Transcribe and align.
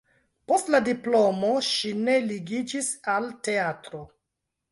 Post 0.51 0.69
la 0.75 0.77
diplomo 0.85 1.51
ŝi 1.67 1.91
ne 2.07 2.15
ligiĝis 2.31 2.89
al 3.17 3.27
teatro. 3.49 4.01